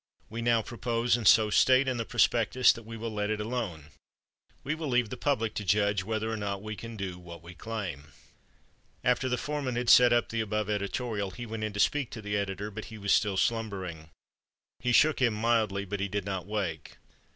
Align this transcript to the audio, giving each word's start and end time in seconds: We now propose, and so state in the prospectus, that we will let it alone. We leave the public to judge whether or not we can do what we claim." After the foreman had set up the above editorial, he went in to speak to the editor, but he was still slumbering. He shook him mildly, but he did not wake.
We 0.31 0.41
now 0.41 0.63
propose, 0.63 1.15
and 1.15 1.27
so 1.27 1.51
state 1.51 1.87
in 1.87 1.97
the 1.97 2.05
prospectus, 2.05 2.73
that 2.73 2.87
we 2.87 2.97
will 2.97 3.13
let 3.13 3.29
it 3.29 3.39
alone. 3.39 3.91
We 4.63 4.73
leave 4.73 5.11
the 5.11 5.15
public 5.15 5.53
to 5.53 5.63
judge 5.63 6.03
whether 6.03 6.31
or 6.31 6.37
not 6.37 6.63
we 6.63 6.75
can 6.75 6.97
do 6.97 7.19
what 7.19 7.43
we 7.43 7.53
claim." 7.53 8.11
After 9.03 9.29
the 9.29 9.37
foreman 9.37 9.75
had 9.75 9.91
set 9.91 10.11
up 10.11 10.29
the 10.29 10.41
above 10.41 10.71
editorial, 10.71 11.29
he 11.29 11.45
went 11.45 11.63
in 11.63 11.73
to 11.73 11.79
speak 11.79 12.09
to 12.13 12.21
the 12.23 12.35
editor, 12.35 12.71
but 12.71 12.85
he 12.85 12.97
was 12.97 13.11
still 13.13 13.37
slumbering. 13.37 14.09
He 14.79 14.91
shook 14.91 15.21
him 15.21 15.35
mildly, 15.35 15.85
but 15.85 15.99
he 15.99 16.07
did 16.07 16.25
not 16.25 16.47
wake. 16.47 16.97